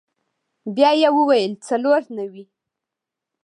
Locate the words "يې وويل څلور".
1.01-2.01